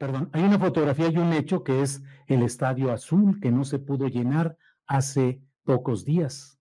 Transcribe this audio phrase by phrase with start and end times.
[0.00, 3.78] Perdón, hay una fotografía y un hecho que es el Estadio Azul que no se
[3.78, 6.58] pudo llenar hace pocos días.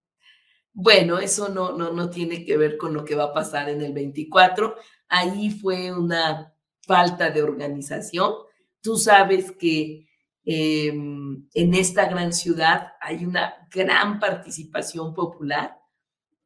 [0.74, 3.82] Bueno, eso no, no, no tiene que ver con lo que va a pasar en
[3.82, 4.76] el 24.
[5.08, 6.54] Ahí fue una
[6.86, 8.34] falta de organización.
[8.82, 10.10] Tú sabes que
[10.44, 15.80] eh, en esta gran ciudad hay una gran participación popular.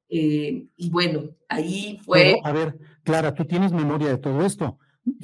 [0.10, 2.36] Eh, y bueno, ahí fue...
[2.36, 4.78] Pero, a ver, Clara, tú tienes memoria de todo esto.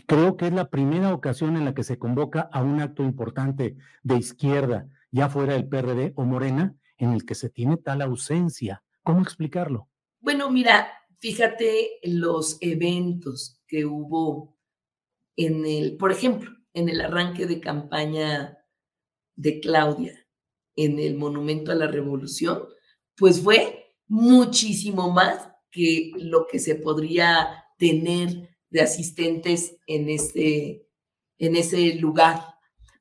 [0.06, 3.78] Creo que es la primera ocasión en la que se convoca a un acto importante
[4.04, 8.84] de izquierda, ya fuera el PRD o Morena, en el que se tiene tal ausencia.
[9.04, 9.88] ¿Cómo explicarlo?
[10.20, 14.58] Bueno, mira, fíjate los eventos que hubo
[15.36, 18.58] en el, por ejemplo, en el arranque de campaña
[19.36, 20.28] de Claudia
[20.76, 22.64] en el Monumento a la Revolución,
[23.16, 30.86] pues fue muchísimo más que lo que se podría tener de asistentes en ese,
[31.38, 32.45] en ese lugar.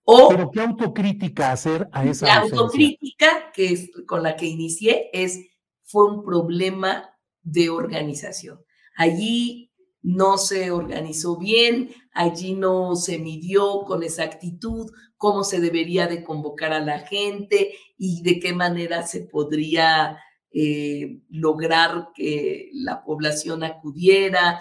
[0.05, 5.10] O, Pero qué autocrítica hacer a esa La autocrítica que es con la que inicié
[5.12, 5.41] es
[5.84, 7.10] fue un problema
[7.42, 8.60] de organización.
[8.97, 9.70] Allí
[10.03, 16.72] no se organizó bien, allí no se midió con exactitud cómo se debería de convocar
[16.72, 20.19] a la gente y de qué manera se podría
[20.53, 24.60] eh, lograr que la población acudiera.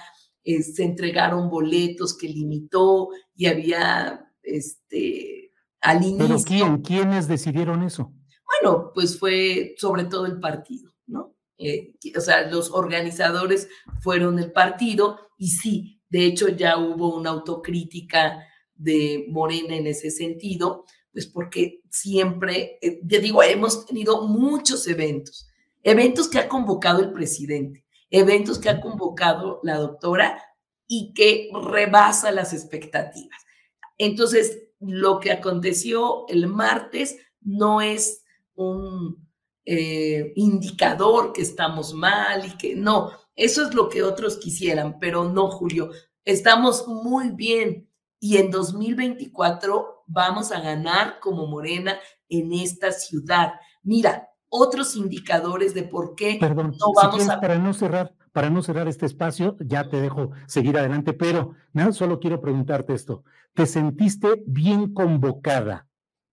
[0.50, 6.26] Eh, se entregaron boletos que limitó y había este al inicio.
[6.26, 6.78] ¿Pero quién?
[6.78, 8.14] ¿Quiénes decidieron eso?
[8.62, 11.36] Bueno, pues fue sobre todo el partido, ¿no?
[11.58, 13.68] Eh, o sea, los organizadores
[14.00, 18.42] fueron el partido y sí, de hecho ya hubo una autocrítica
[18.74, 25.50] de Morena en ese sentido, pues porque siempre, eh, te digo, hemos tenido muchos eventos,
[25.84, 30.42] eventos que ha convocado el presidente, eventos que ha convocado la doctora
[30.88, 33.40] y que rebasa las expectativas.
[33.98, 38.24] Entonces, lo que aconteció el martes no es
[38.56, 39.28] un
[39.66, 45.26] eh, indicador que estamos mal y que no, eso es lo que otros quisieran, pero
[45.26, 45.92] no, Julio,
[46.26, 47.90] estamos muy bien
[48.20, 53.54] y en 2024 vamos a ganar como Morena en esta ciudad.
[53.84, 57.40] Mira, otros indicadores de por qué Perdón, no vamos a...
[57.40, 61.92] Para no cerrar, para no cerrar este espacio, ya te dejo seguir adelante, pero nada,
[61.92, 63.24] solo quiero preguntarte esto.
[63.54, 65.88] ¿Te sentiste bien convocada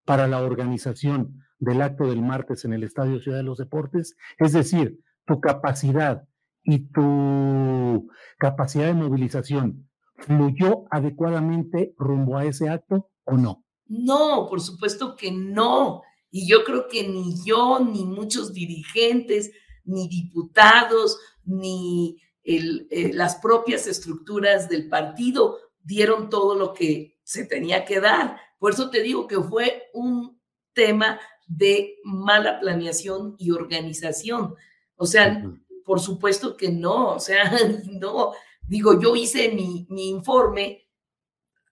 [0.04, 4.16] para la organización del acto del martes en el Estadio Ciudad de los Deportes?
[4.38, 6.24] Es decir, tu capacidad
[6.62, 8.08] y tu
[8.38, 13.64] capacidad de movilización fluyó adecuadamente rumbo a ese acto o no?
[13.86, 16.02] No, por supuesto que no.
[16.36, 19.52] Y yo creo que ni yo, ni muchos dirigentes,
[19.84, 27.84] ni diputados, ni eh, las propias estructuras del partido dieron todo lo que se tenía
[27.84, 28.40] que dar.
[28.58, 30.36] Por eso te digo que fue un
[30.72, 34.56] tema de mala planeación y organización.
[34.96, 35.40] O sea,
[35.84, 37.56] por supuesto que no, o sea,
[38.00, 38.32] no.
[38.66, 40.83] Digo, yo hice mi, informe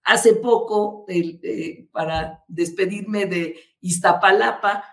[0.03, 4.83] hace poco eh, para despedirme de Iztapalapa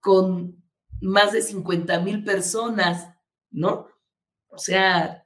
[0.00, 0.62] con
[1.00, 3.08] más de 50 mil personas,
[3.50, 3.86] ¿no?
[4.48, 5.24] O sea...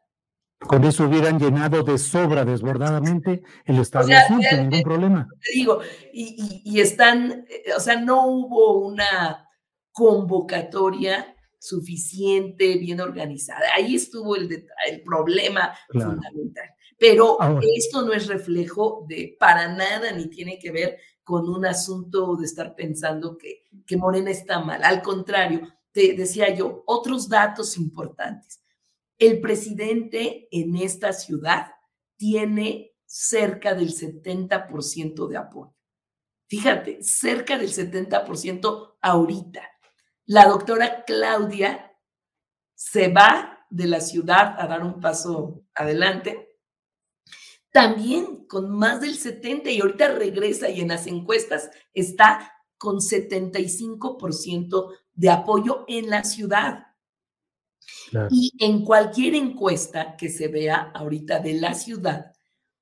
[0.59, 5.29] Con eso hubieran llenado de sobra desbordadamente el estadio sin ningún problema.
[5.43, 5.81] Te digo,
[6.13, 9.49] y, están, eh, o sea, no hubo una
[9.93, 11.36] convocatoria
[11.67, 13.67] suficiente, bien organizada.
[13.75, 16.71] Ahí estuvo el, el problema fundamental.
[16.99, 17.39] Pero
[17.77, 22.47] esto no es reflejo de para nada ni tiene que ver con un asunto de
[22.47, 24.83] estar pensando que, que Morena está mal.
[24.85, 28.63] Al contrario, te decía yo, otros datos importantes.
[29.19, 31.73] El presidente en esta ciudad
[32.17, 35.75] tiene cerca del 70% de apoyo.
[36.47, 39.63] Fíjate, cerca del 70% ahorita.
[40.27, 41.97] La doctora Claudia
[42.75, 46.59] se va de la ciudad a dar un paso adelante,
[47.71, 54.93] también con más del 70 y ahorita regresa y en las encuestas está con 75%
[55.15, 56.87] de apoyo en la ciudad.
[58.31, 62.33] Y en cualquier encuesta que se vea ahorita de la ciudad,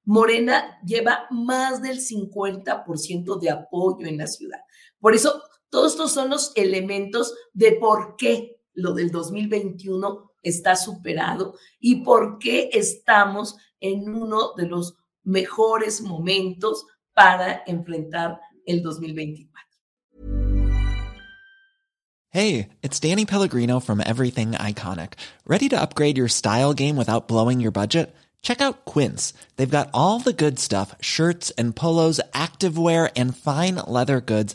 [0.05, 4.61] Morena lleva más del 50% de apoyo en la ciudad.
[4.99, 5.43] Por eso,
[5.75, 12.39] todos estos son los elementos de por qué lo del 2021 está superado y por
[12.39, 14.95] qué estamos en uno de los
[15.25, 19.53] mejores momentos para enfrentar el 2024.
[22.31, 25.15] Hey, it's Danny Pellegrino from Everything Iconic.
[25.45, 28.15] ¿Ready to upgrade your style game without blowing your budget?
[28.45, 29.33] Check out Quince.
[29.57, 34.55] They've got all the good stuff shirts and polos, activewear, and fine leather goods,